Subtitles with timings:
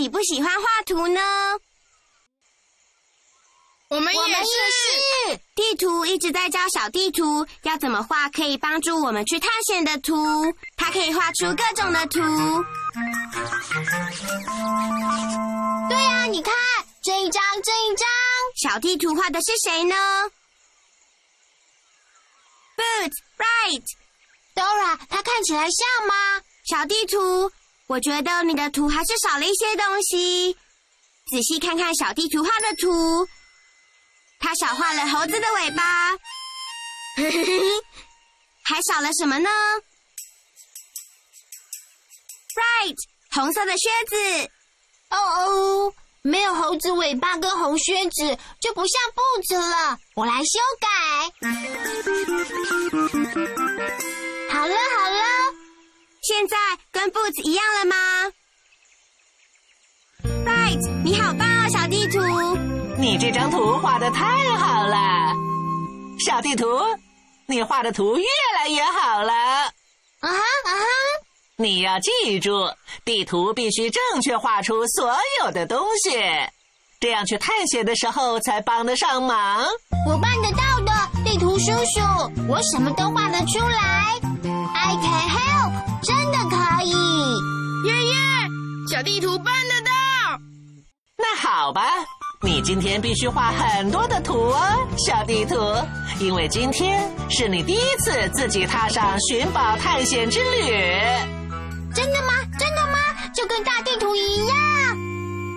[0.00, 1.20] 喜不喜欢画图呢？
[3.90, 5.38] 我们也是。
[5.54, 10.16] 地图一直在教小地图要怎么画可以帮助我们去探险的图，
[10.74, 12.18] 它可以画出各种的图。
[15.90, 16.54] 对啊，你看
[17.02, 18.08] 这一张，这一张，
[18.62, 19.94] 小地图画的是谁呢
[22.74, 23.84] ？Boots, right.
[24.54, 26.40] Dora，它看起来像吗？
[26.64, 27.52] 小地图，
[27.90, 30.56] 我觉得你的图还是少了一些东西。
[31.28, 33.26] 仔细看看小地图画的图，
[34.38, 35.82] 它少画了猴子的尾巴，
[38.62, 39.50] 还少了什么呢
[42.54, 42.94] ？Right，
[43.32, 44.16] 红色的靴子。
[45.10, 49.98] 哦哦，没有猴子尾巴跟红靴子，就不像布子了。
[50.14, 50.88] 我来修改。
[54.52, 55.24] 好了好了，
[56.20, 56.56] 现在
[56.92, 57.96] 跟布子一样了吗
[60.44, 62.20] ？Right，你好棒哦，小地图。
[62.98, 64.24] 你这张图画的太
[64.58, 65.34] 好了，
[66.26, 66.66] 小地图，
[67.46, 68.24] 你画的图越
[68.58, 69.32] 来越好了。
[69.32, 69.72] 啊
[70.20, 70.86] 哈啊哈，
[71.56, 72.70] 你要记住，
[73.04, 76.10] 地图必须正确画出所有的东西，
[77.00, 79.66] 这样去探险的时候才帮得上忙。
[80.06, 80.92] 我办得到的，
[81.24, 82.02] 地图叔叔，
[82.46, 84.20] 我什么都画得出来。
[84.74, 85.49] I can help，
[89.00, 89.90] 小地图办得到。
[91.16, 91.80] 那好吧，
[92.42, 94.60] 你今天必须画很多的图哦，
[94.98, 95.56] 小地图，
[96.18, 100.68] 因为今天是你第一次自己踏上寻宝探险之旅。
[101.94, 102.34] 真的吗？
[102.58, 102.98] 真的吗？
[103.34, 104.56] 就跟大地图一样。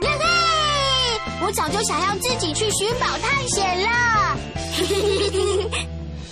[0.04, 1.46] 耶嘿！
[1.46, 4.38] 我早就想要自己去寻宝探险了。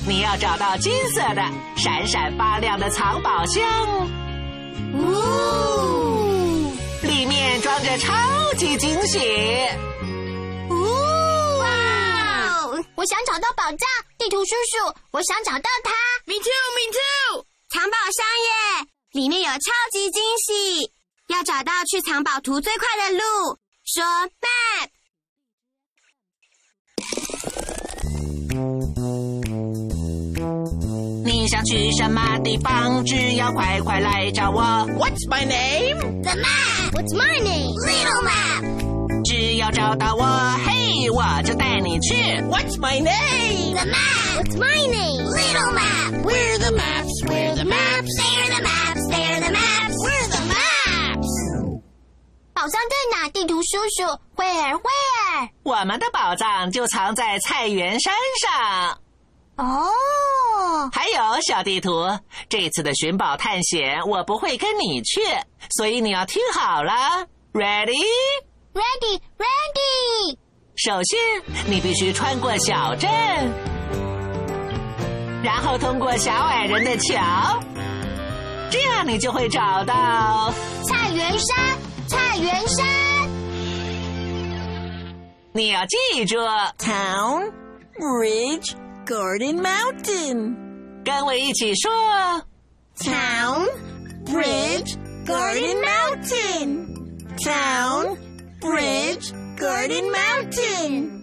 [0.07, 1.43] 你要找到金色的、
[1.75, 3.61] 闪闪发亮的藏宝箱，
[4.93, 6.10] 呜
[7.71, 9.17] 装着超级惊喜。
[10.69, 10.75] 呜！
[11.59, 12.67] 哇！
[12.95, 13.79] 我想找到宝藏，
[14.17, 15.93] 地图叔叔，我想找到它。
[16.25, 17.45] Me too, me too。
[17.69, 20.91] 藏宝箱耶，里面有超级惊喜。
[21.27, 23.23] 要找到去藏宝图最快的路，
[23.85, 24.89] 说 map。
[31.41, 33.03] 你想去什么地方？
[33.03, 34.61] 只要快快来找我。
[34.99, 36.21] What's my name?
[36.21, 36.91] The map.
[36.93, 37.73] What's my name?
[37.81, 39.23] Little map.
[39.25, 40.23] 只要找到我，
[40.63, 42.13] 嘿，我就带你去。
[42.43, 43.73] What's my name?
[43.73, 44.37] The map.
[44.37, 45.25] What's my name?
[45.25, 46.23] Little map.
[46.23, 47.23] Where the maps?
[47.27, 48.15] Where the maps?
[48.19, 49.07] They're the maps.
[49.09, 49.97] They're the maps.
[49.97, 51.27] Where are the maps?
[52.53, 53.29] 宝藏在哪？
[53.29, 54.03] 地图叔叔
[54.35, 55.49] ，Where Where？
[55.63, 58.13] 我们的宝藏就藏在菜园山
[58.43, 58.99] 上。
[59.57, 59.89] 哦，
[60.91, 62.07] 还有小地图，
[62.49, 65.21] 这次的寻宝探险我不会跟你去，
[65.71, 66.93] 所以你要听好了。
[67.53, 70.37] Ready？Ready Ready。
[70.75, 71.19] 首先，
[71.67, 73.09] 你必须穿过小镇，
[75.43, 77.61] 然后通过小矮人的桥，
[78.71, 80.53] 这样你就会找到。
[80.87, 82.87] 菜园山，菜园山。
[85.53, 86.37] 你要记住
[86.79, 87.51] ，Town,
[87.99, 88.73] Ridge,
[89.05, 90.55] Garden Mountain.
[91.03, 91.91] 跟我一起说。
[92.97, 93.67] Town,
[94.25, 94.95] Bridge,
[95.25, 96.87] Garden Mountain.
[97.37, 98.17] Town,
[98.59, 101.21] Bridge, Garden Mountain.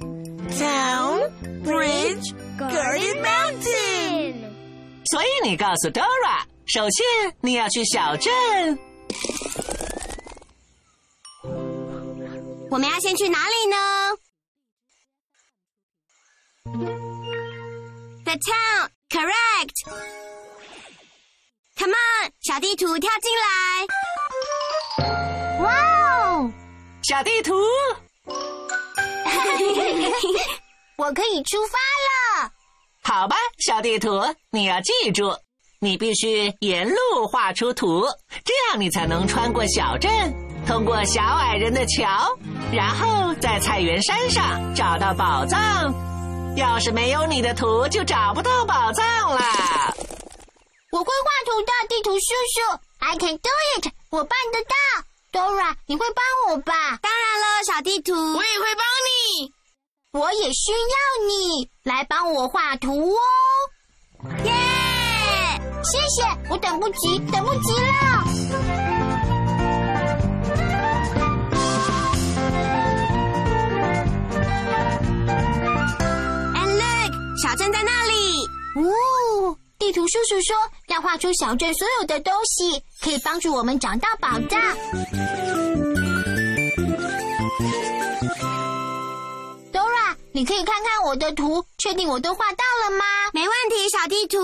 [0.59, 1.31] Town,
[1.63, 4.49] Bridge, Garden Mountain.
[5.11, 8.79] 所以你告诉 Dora，首先你要去小镇。
[12.71, 13.77] 我们要先去哪里呢
[18.25, 19.75] ？The town Correct.
[21.77, 23.47] Come on，小地图跳进来。
[25.61, 25.73] 哇
[26.27, 26.53] 哦！
[27.03, 27.55] 小地图，
[30.99, 32.11] 我可以出发了。
[33.03, 35.35] 好吧，小地图，你要记住，
[35.81, 38.05] 你必须沿路画出图，
[38.45, 40.11] 这样你才能穿过小镇，
[40.67, 42.37] 通过小矮人的桥，
[42.73, 45.95] 然后在菜园山上找到宝藏。
[46.59, 49.41] 要是没有你的图，就找不到宝藏了。
[50.91, 54.75] 我会画图的，地图叔叔，I can do it，我办得到。
[55.31, 56.99] Dora，你会帮我吧？
[57.01, 59.53] 当然了，小地图，我也会帮你。
[60.13, 63.21] 我也需要你来帮我画图哦。
[64.45, 64.53] 耶！
[65.85, 68.18] 谢谢，我等不及，等不及了。
[79.89, 80.55] 地图叔叔说
[80.89, 84.61] 要画出小镇所有的东西，可以帮助我们找到宝藏。
[89.73, 93.05] Dora，你可以看看我的图，确定我都画到了吗？
[93.33, 94.39] 没问题，小地图。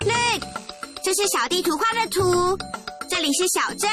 [0.00, 0.42] Look，
[1.02, 2.58] 这是小地图画的图，
[3.08, 3.90] 这里是小镇。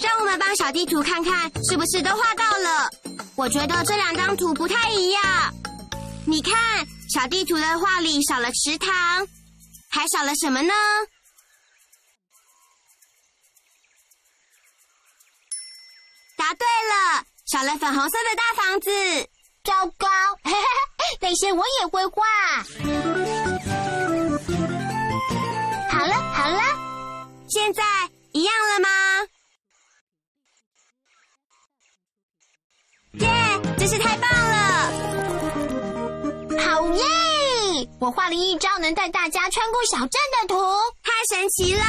[0.00, 2.88] 让我们帮小地图看看是不是都画到了。
[3.36, 5.22] 我觉得这两张图不太一样。
[6.26, 6.54] 你看，
[7.14, 8.90] 小地图的画里少了池塘，
[9.88, 10.74] 还少了什么呢？
[16.36, 18.90] 答对了，少了粉红色的大房子。
[19.62, 20.08] 糟糕，
[21.22, 22.24] 那些我也会画。
[25.92, 26.60] 好了好了，
[27.48, 27.84] 现在
[28.32, 28.88] 一样了吗？
[33.20, 34.28] 耶，真是太棒
[38.04, 40.60] 我画了一张能带大家穿过小镇的图，
[41.02, 41.82] 太神奇了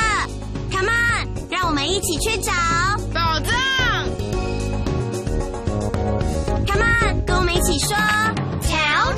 [0.72, 2.54] ！Come on，让我们一起去找
[3.14, 3.54] 宝藏。
[6.66, 7.98] Come on，跟我们一起说
[8.64, 9.14] ：Town,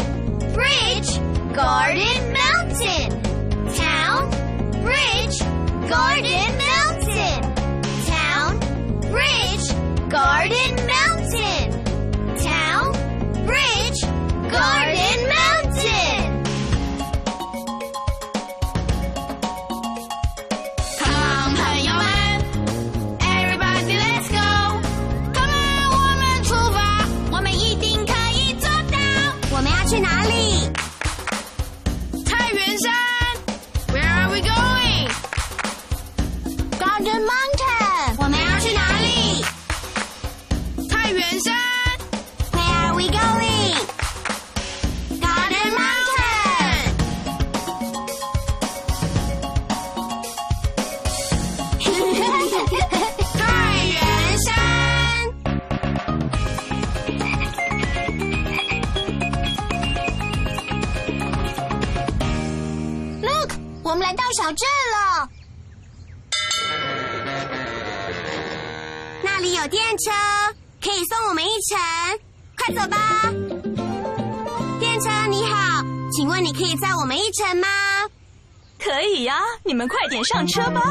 [0.56, 1.20] bridge,
[1.56, 3.12] garden, mountain.
[3.76, 4.32] Town,
[4.84, 5.44] bridge,
[5.88, 6.57] garden,
[71.68, 72.20] 送我们一程。
[72.58, 72.98] 快走吧！
[74.80, 77.68] 电车你好，请问你可以载我们一程吗？
[78.80, 80.82] 可以呀，你们快点上车吧。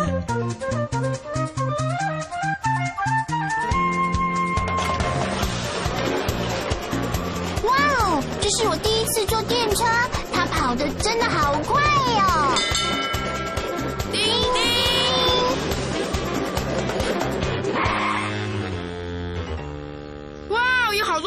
[7.63, 9.85] 哇哦，这是我第一次坐电车，
[10.33, 11.83] 它跑得真的好快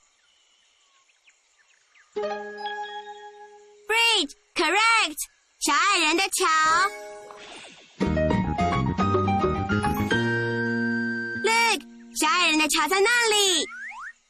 [3.88, 5.18] ？Bridge, correct。
[5.60, 6.46] 小矮人的桥。
[12.67, 13.63] 桥在那里。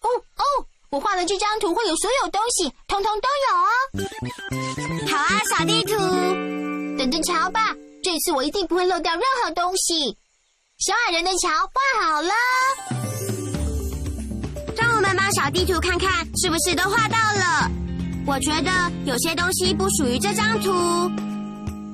[0.01, 0.43] 哦哦，
[0.89, 3.67] 我画的这张图会有所有东西，通通都有哦。
[5.09, 5.95] 好啊，小地图。
[6.97, 10.17] 等着瞧吧，这次我一定不会漏掉任何东西。
[10.77, 12.33] 小矮人的桥画好了，
[14.77, 17.69] 让我们帮小地图看看是不是都画到了。
[18.27, 20.71] 我觉得有些东西不属于这张图。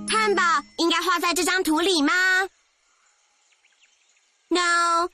[0.10, 0.44] 汉堡
[0.78, 2.14] 应该画在这张图里吗
[4.50, 5.10] ？No。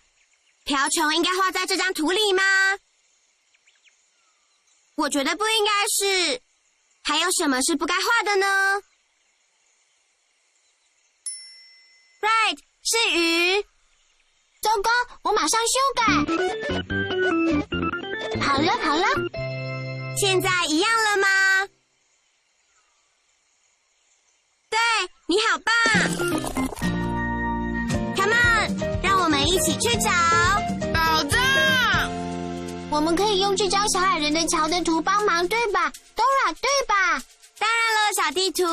[0.67, 2.43] 瓢虫应该画在这张图里吗？
[4.95, 6.41] 我觉得不应该是。
[7.05, 8.45] 还有什么是不该画的呢
[12.19, 13.63] ？Right，是鱼。
[14.61, 16.03] 糟糕，我马上修改。
[18.41, 19.07] 好了好了，
[20.19, 21.27] 现在一样了吗？
[24.69, 24.77] 对，
[25.27, 25.73] 你好棒
[28.17, 30.36] ！Come on，让我们一起去找。
[32.97, 37.21] 我们可以用这张小矮人的桥的图帮忙，对吧？Dora，对吧？
[37.59, 38.65] 当然了，小地图，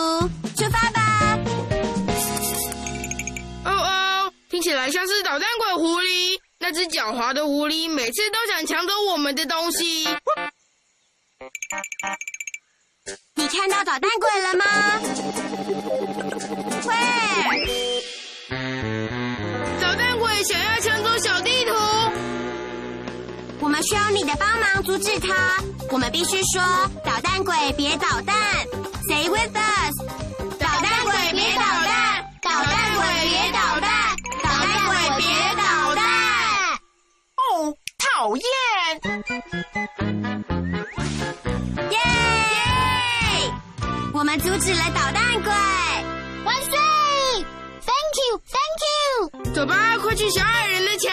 [0.56, 1.38] 出发吧！
[3.66, 6.38] 哦哦，听起来像是捣蛋鬼狐狸。
[6.58, 10.08] 那只狡猾的狐狸每次都想抢走我们的东西。
[13.34, 14.64] 你看到捣蛋鬼了吗
[16.82, 17.73] ？Where？
[23.86, 25.62] 需要你的帮忙阻止他。
[25.90, 26.62] 我们必须说：
[27.04, 28.34] 捣蛋鬼别捣蛋
[29.06, 29.92] ，Say with us！
[30.58, 35.26] 捣蛋鬼别捣蛋，捣蛋鬼别捣蛋，捣蛋鬼别
[35.56, 36.02] 捣蛋。
[37.36, 38.44] 哦，讨厌！
[41.90, 41.98] 耶！
[44.14, 45.52] 我们阻止了捣蛋鬼。
[46.44, 46.72] 万岁
[47.84, 49.52] ！Thank you，Thank you。
[49.52, 51.10] 走吧，快去小矮人的桥。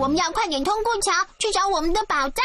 [0.00, 2.42] 我们要快点通过桥去找我们的宝藏。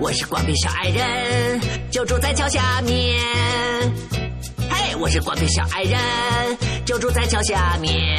[0.00, 1.60] 我是光皮小矮人，
[1.92, 3.22] 就住在桥下面。
[4.68, 8.18] 嘿，我是光皮小矮人，就住在桥下面。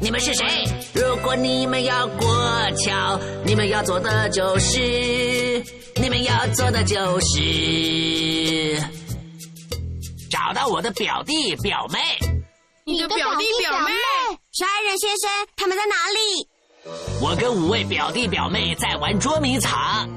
[0.00, 0.46] 你们是谁？
[0.94, 2.28] 如果你们要过
[2.76, 4.78] 桥，你们要做的就是，
[5.96, 8.80] 你们要做的就是
[10.30, 11.98] 找到我的表弟表妹。
[12.88, 13.90] 你的表弟表妹，
[14.52, 16.48] 小矮人先生，他们在哪里？
[17.20, 20.08] 我跟五位表弟表妹在玩捉迷藏，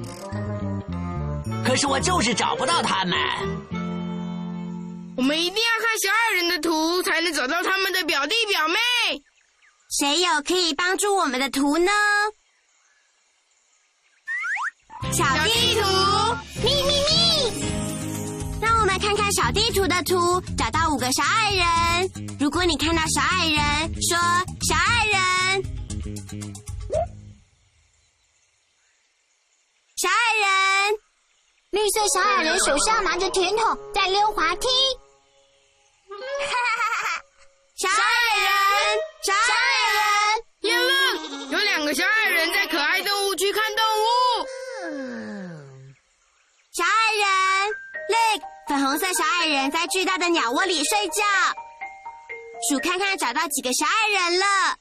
[1.66, 3.18] 可是我就是找不到他们。
[5.18, 8.78] 我们一定要看小矮人的图，才能找到他们的表弟表妹。
[10.00, 11.92] 谁有可以帮助我们的图呢？
[15.12, 15.82] 小小地图，
[16.64, 17.89] 咪咪咪，
[19.02, 21.66] 看看小地图的图，找到五个小矮人。
[22.40, 24.18] 如果你看到小矮人，说
[24.68, 25.18] 小矮人，
[29.96, 30.14] 小矮
[30.44, 30.50] 人，
[31.72, 34.68] 绿色小矮人手上拿着甜筒，在溜滑梯。
[37.78, 37.94] 小矮
[38.42, 38.50] 人，
[39.24, 39.38] 小矮
[39.96, 40.02] 人。
[40.62, 40.74] 耶，
[41.52, 42.89] 有两个小矮人在可爱
[48.70, 51.24] 粉红色小矮人在巨大的鸟窝里睡觉。
[52.70, 54.78] 数看看找到几个小矮人了。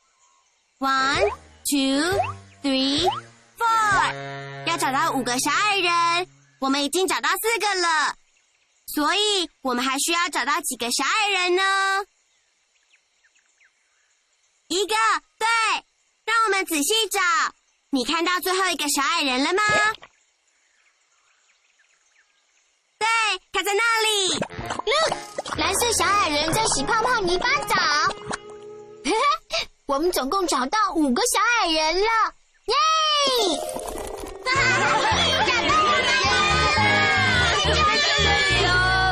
[0.78, 1.30] One,
[1.64, 2.20] two,
[2.62, 3.08] three,
[3.56, 4.66] four。
[4.66, 6.28] 要找到五个小矮人，
[6.60, 8.14] 我们已经找到四个了。
[8.94, 11.62] 所以我们还需要找到几个小矮人呢？
[14.66, 14.94] 一个，
[15.38, 15.48] 对。
[16.26, 17.20] 让我们仔细找。
[17.88, 19.62] 你看到最后一个小矮人了吗？
[22.98, 23.06] 对，
[23.52, 24.38] 他在那里。
[24.84, 25.12] Look，
[25.56, 27.76] 蓝色小矮人在洗泡泡泥巴澡。
[29.86, 32.34] 我们总共找到五个小矮人了，
[32.66, 32.74] 耶！
[34.44, 34.98] 找到我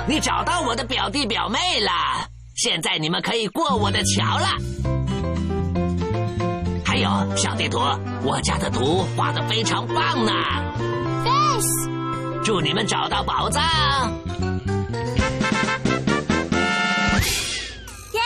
[0.04, 1.90] 们你找到我的表弟表妹了，
[2.56, 4.48] 现在你们可以过我的桥了。
[6.84, 7.78] 还有小地图，
[8.22, 10.32] 我家的图画的非常棒呢。
[12.46, 13.60] 祝你们找到宝藏！
[18.12, 18.22] 耶！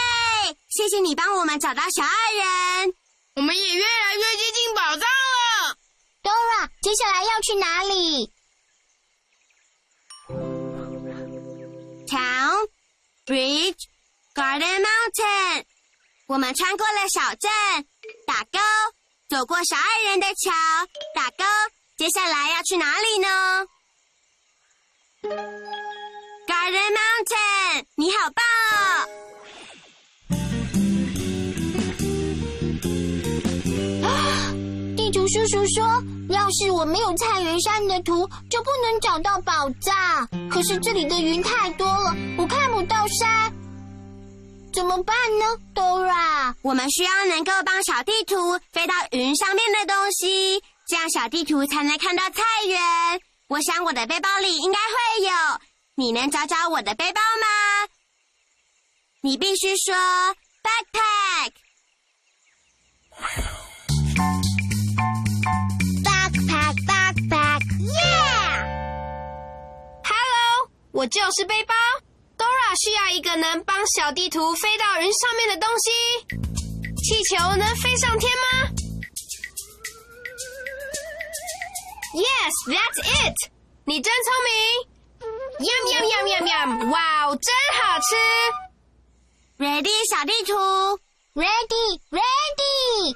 [0.68, 2.92] 谢谢你帮我们找到小矮人。
[3.36, 5.74] 我们也越来越接近宝藏了。
[6.22, 8.30] Dora，接下来要去哪里
[12.06, 12.68] ？Town,
[13.24, 13.88] bridge,
[14.34, 15.64] garden, mountain。
[16.26, 17.50] 我们穿过了小镇，
[18.26, 18.58] 打勾；
[19.30, 20.52] 走过小矮人的桥，
[21.14, 21.44] 打勾。
[21.96, 23.66] 接下来要去哪里呢
[25.22, 28.42] ？Garden Mountain，你好棒
[34.02, 34.08] 哦！
[34.96, 40.26] 地图叔叔说，要是我没有菜园山的图，就不能找到宝藏。
[40.48, 43.52] 可是这里的云太多了，我看不到山，
[44.72, 46.54] 怎么办呢，Dora？
[46.62, 53.20] 我们需要能够帮小地图飞到云上面的东西，这样小地图才能看到菜园。
[53.50, 55.33] 我想我的背包里应该会有，
[55.97, 57.88] 你能找找我的背包吗？
[59.23, 59.92] 你必须说
[60.62, 61.50] backpack。
[66.04, 68.71] Backpack, backpack, yeah！Hello，
[70.92, 71.75] 我就是背包。
[72.38, 75.90] Dora 需要一个能帮小地图飞到云上面的东西。
[77.02, 78.60] 气球能飞上天吗
[82.14, 82.99] ？Yes, that's
[83.29, 83.37] it。
[83.85, 84.50] 你真聪明。
[85.61, 86.90] Yum yum yum yum yum！
[86.90, 88.09] 哇哦，真好吃。
[89.59, 90.53] Ready，小地图。
[91.35, 93.14] Ready, ready！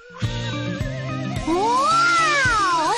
[1.48, 1.54] 哇
[2.70, 2.94] 哦！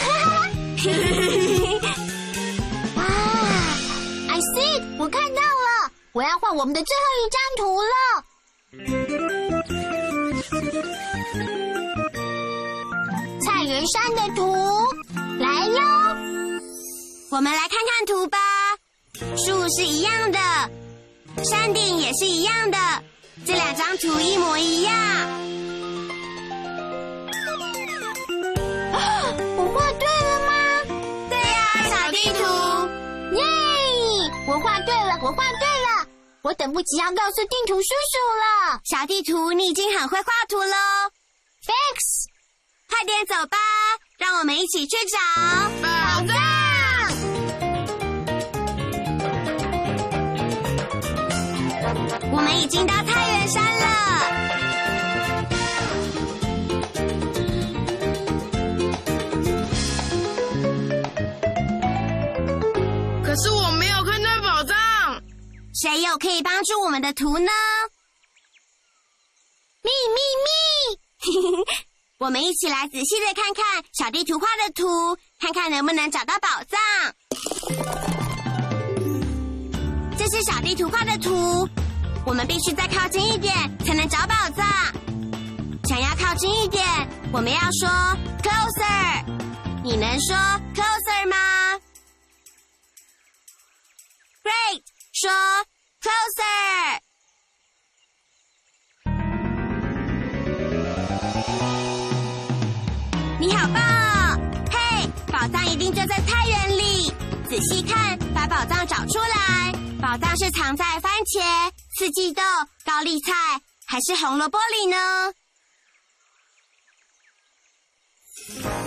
[2.97, 3.01] 啊
[4.29, 7.89] ，I see，it，我看到了，我要画我们的最后一张图了。
[13.43, 14.43] 菜园山的图
[15.38, 15.81] 来哟！
[17.31, 18.38] 我们来看看图吧。
[19.37, 20.38] 树是一样的，
[21.44, 22.79] 山顶也是一样的，
[23.46, 24.94] 这两张图一模一样。
[29.59, 30.53] 我画对了吗？
[31.29, 32.44] 对呀、小地图。
[33.37, 33.42] 耶！
[34.46, 36.07] 我画对了，我画对了，
[36.42, 38.81] 我等不及要告诉地图叔叔了。
[38.85, 40.77] 小地图，你已经很会画图喽
[41.66, 42.27] ，Thanks。
[42.88, 43.57] 快点走吧，
[44.19, 45.19] 让我们一起去找
[45.83, 45.89] 宝
[46.27, 46.37] 藏。
[52.33, 53.87] 我们已经到太原山了。
[63.23, 64.77] 可是我没有看到宝藏。
[65.75, 67.51] 谁有可以帮助我们的图呢？
[69.83, 70.51] 咪咪咪！
[72.19, 76.81] 我们一起来仔细的看看小地图画的图，看看能不能找到宝藏。
[80.17, 81.69] 这是小地图画的图，
[82.25, 84.67] 我们必须再靠近一点才能找宝藏。
[85.85, 86.83] 想要靠近一点，
[87.35, 87.87] 我们要说
[88.43, 89.23] closer。
[89.85, 90.35] 你能说
[90.75, 91.37] closer 吗
[94.43, 95.31] ？Great，说
[96.01, 97.06] closer。
[103.47, 104.37] 你好棒哦！
[104.73, 107.13] 嘿，宝藏一定就在菜园里。
[107.49, 109.73] 仔细看，把宝藏找出来。
[110.03, 112.43] 宝藏是藏在番茄、四季豆、
[112.85, 113.33] 高丽菜
[113.87, 114.97] 还是红萝卜里呢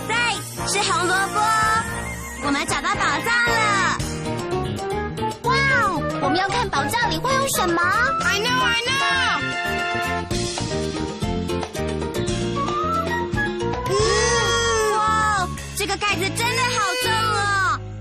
[0.06, 0.36] ？Right，
[0.70, 1.40] 是红萝卜。
[2.44, 3.96] 我们找到宝藏了。
[5.44, 8.90] 哇哦，我们要看宝藏里会有什么？I know, I know。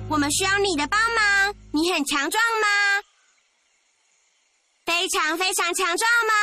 [0.09, 1.55] 我们需要你的帮忙。
[1.71, 2.67] 你很强壮吗？
[4.85, 6.33] 非常非常强壮吗？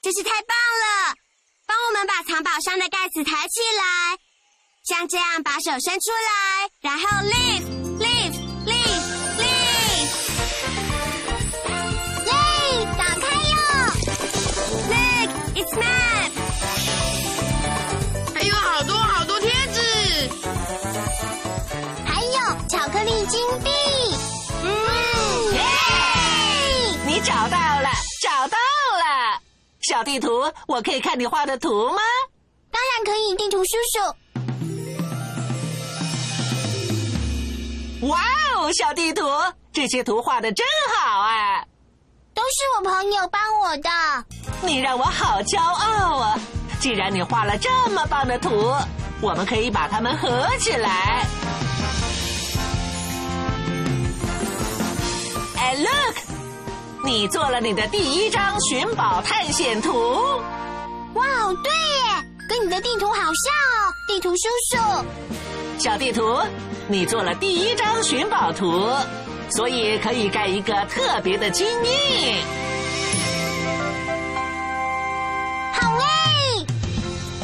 [0.00, 1.14] 真是太棒了！
[1.66, 4.18] 帮我们把藏宝箱的盖子抬起来，
[4.84, 7.77] 像这样把手伸出来，然后 lift
[23.28, 23.70] 金币。
[24.62, 24.66] 嗯，
[25.54, 25.60] 耶！
[27.06, 27.88] 你找到了，
[28.22, 29.40] 找到了。
[29.82, 32.00] 小地图，我可以看你画的图吗？
[32.70, 33.98] 当然可以，地图叔叔。
[38.08, 38.18] 哇
[38.56, 39.24] 哦，小地图，
[39.72, 41.64] 这些图画的真好啊！
[42.34, 43.90] 都是我朋友帮我的。
[44.62, 46.38] 你让我好骄傲啊！
[46.80, 48.74] 既然你画了这么棒的图，
[49.20, 51.26] 我们可以把它们合起来。
[55.68, 56.16] 哎，look，
[57.04, 59.92] 你做了你的第一张寻宝探险图。
[61.12, 64.78] 哇哦，对耶，跟你的地图好像哦，地图叔叔。
[65.78, 66.40] 小地图，
[66.86, 68.88] 你做了第一张寻宝图，
[69.50, 72.42] 所以可以盖一个特别的金印。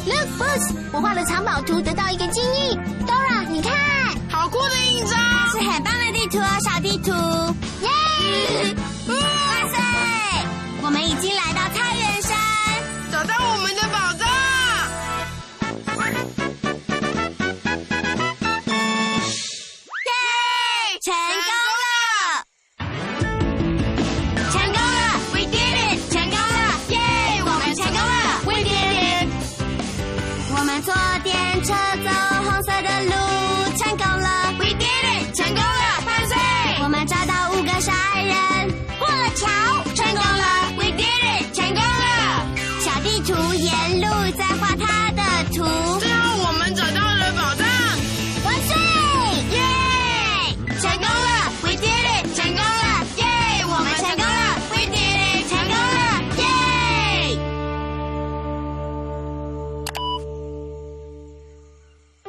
[0.07, 2.71] Look, Boots，我画了藏宝图，得到一个金印。
[3.05, 3.71] Dora，你看，
[4.31, 5.19] 好酷的印章，
[5.51, 7.54] 是很棒的地图哦，小地图。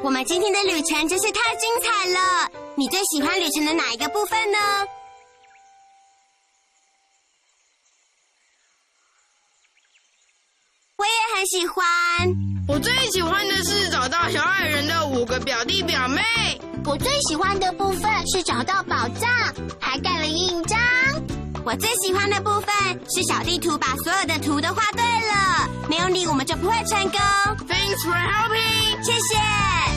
[0.07, 2.49] 我们今天的旅程真是太精彩了！
[2.77, 4.57] 你最喜欢旅程的哪一个部分呢？
[10.95, 11.85] 我也很喜欢。
[12.69, 16.21] 我最喜欢的是找到小矮人的五个表弟表妹。
[16.85, 19.29] 我最喜欢的部分是找到宝藏，
[19.77, 20.79] 还盖了印章。
[21.65, 22.73] 我最喜欢的部分
[23.13, 27.19] 是小地图把所有的图都画对了，没有你我们就不会成功。
[27.67, 29.03] Thanks for helping。
[29.03, 29.96] 谢谢。